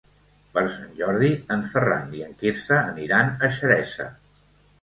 [0.53, 4.09] Per Sant Jordi en Ferran i en Quirze aniran a Xeresa.